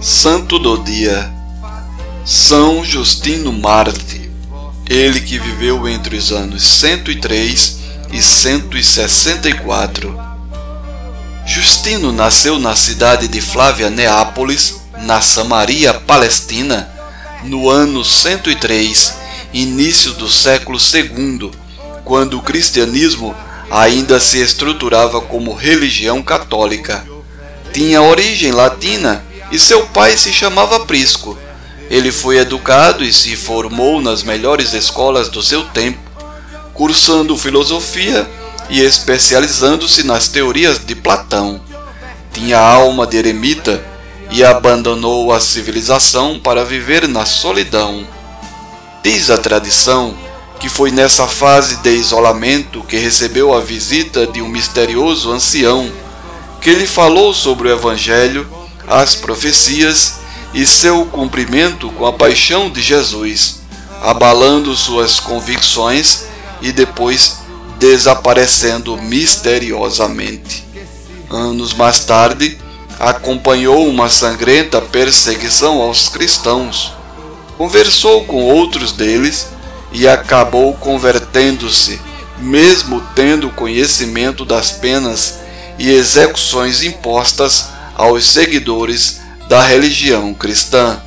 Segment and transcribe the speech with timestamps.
[0.00, 1.28] Santo do Dia
[2.24, 4.30] São Justino Marte,
[4.88, 7.78] ele que viveu entre os anos 103
[8.12, 10.16] e 164.
[11.44, 16.88] Justino nasceu na cidade de Flávia Neápolis, na Samaria Palestina,
[17.42, 19.14] no ano 103,
[19.52, 21.50] início do século II,
[22.04, 23.34] quando o cristianismo
[23.68, 27.11] ainda se estruturava como religião católica.
[27.72, 31.38] Tinha origem latina e seu pai se chamava Prisco.
[31.88, 35.98] Ele foi educado e se formou nas melhores escolas do seu tempo,
[36.74, 38.28] cursando filosofia
[38.68, 41.60] e especializando-se nas teorias de Platão.
[42.32, 43.82] Tinha alma de eremita
[44.30, 48.06] e abandonou a civilização para viver na solidão.
[49.02, 50.14] Diz a tradição
[50.60, 55.90] que foi nessa fase de isolamento que recebeu a visita de um misterioso ancião
[56.62, 58.46] que lhe falou sobre o Evangelho
[58.86, 60.20] as profecias
[60.54, 63.62] e seu cumprimento com a paixão de Jesus,
[64.02, 66.24] abalando suas convicções
[66.60, 67.38] e depois
[67.78, 70.64] desaparecendo misteriosamente.
[71.30, 72.58] Anos mais tarde,
[73.00, 76.92] acompanhou uma sangrenta perseguição aos cristãos,
[77.58, 79.48] conversou com outros deles
[79.90, 82.00] e acabou convertendo-se,
[82.38, 85.41] mesmo tendo conhecimento das penas
[85.82, 91.02] e execuções impostas aos seguidores da religião cristã.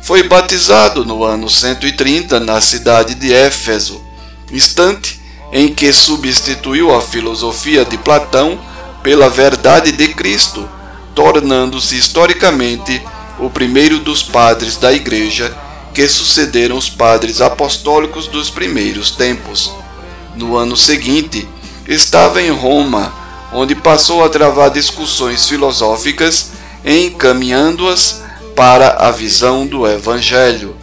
[0.00, 4.02] Foi batizado no ano 130 na cidade de Éfeso,
[4.50, 5.20] instante
[5.52, 8.58] em que substituiu a filosofia de Platão
[9.02, 10.66] pela verdade de Cristo,
[11.14, 13.02] tornando-se historicamente
[13.38, 15.54] o primeiro dos padres da Igreja
[15.92, 19.70] que sucederam os padres apostólicos dos primeiros tempos.
[20.34, 21.46] No ano seguinte,
[21.86, 26.52] estava em Roma onde passou a travar discussões filosóficas,
[26.84, 28.22] encaminhando-as
[28.54, 30.76] para a visão do Evangelho.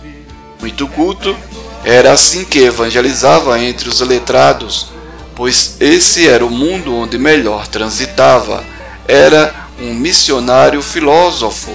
[0.59, 1.35] Muito culto,
[1.83, 4.87] era assim que evangelizava entre os letrados,
[5.35, 8.63] pois esse era o mundo onde melhor transitava.
[9.07, 11.71] Era um missionário filósofo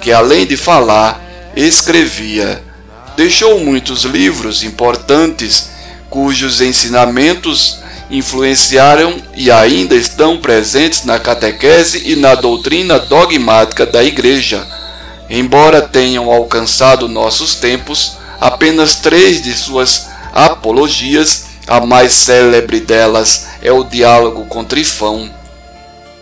[0.00, 1.20] que, além de falar,
[1.54, 2.62] escrevia.
[3.16, 5.68] Deixou muitos livros importantes
[6.08, 7.79] cujos ensinamentos
[8.10, 14.66] influenciaram e ainda estão presentes na catequese e na doutrina dogmática da Igreja.
[15.28, 23.70] Embora tenham alcançado nossos tempos, apenas três de suas apologias, a mais célebre delas é
[23.70, 25.30] o diálogo com Trifão.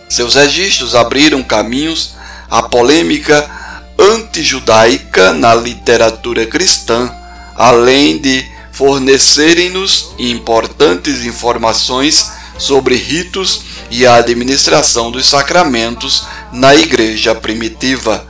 [0.07, 2.13] Seus registros abriram caminhos
[2.51, 3.49] à polêmica
[3.97, 7.11] antijudaica na literatura cristã,
[7.55, 8.45] além de
[8.79, 16.23] fornecerem-nos importantes informações sobre ritos e a administração dos sacramentos
[16.53, 18.25] na Igreja primitiva.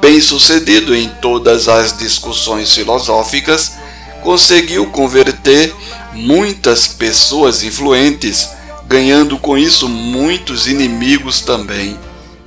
[0.00, 3.74] Bem-sucedido em todas as discussões filosóficas,
[4.20, 5.72] conseguiu converter
[6.12, 8.48] muitas pessoas influentes,
[8.88, 11.96] ganhando com isso muitos inimigos também,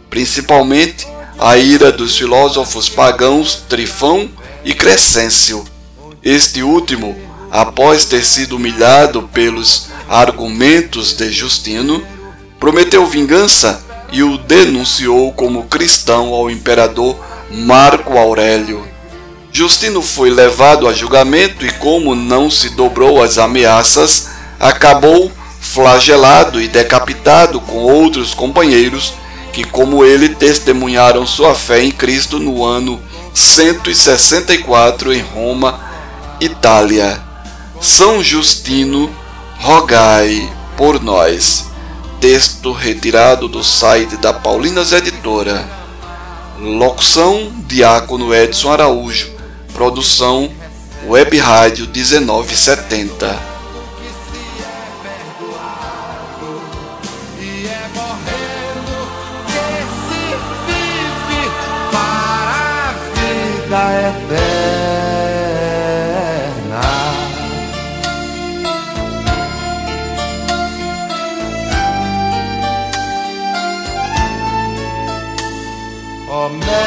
[0.09, 1.07] principalmente
[1.39, 4.29] a ira dos filósofos pagãos Trifão
[4.65, 5.63] e Crescêncio.
[6.21, 12.03] Este último após ter sido humilhado pelos argumentos de Justino,
[12.59, 17.17] prometeu vingança e o denunciou como cristão ao imperador
[17.51, 18.87] Marco Aurélio.
[19.51, 26.67] Justino foi levado a julgamento e, como não se dobrou às ameaças, acabou flagelado e
[26.67, 29.13] decapitado com outros companheiros
[29.51, 33.01] que, como ele, testemunharam sua fé em Cristo no ano
[33.33, 35.79] 164 em Roma,
[36.39, 37.26] Itália.
[37.79, 39.09] São Justino,
[39.59, 41.67] rogai por nós.
[42.19, 45.69] Texto retirado do site da Paulinas Editora.
[46.59, 49.31] Locução: Diácono Edson Araújo.
[49.73, 50.51] Produção:
[51.07, 53.57] Web Rádio 1970.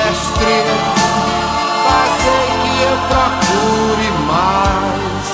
[0.00, 0.64] mestre,
[1.85, 5.29] fazei que eu procure mais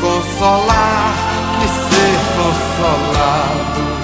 [0.00, 1.12] consolar
[1.58, 3.99] que ser consolado.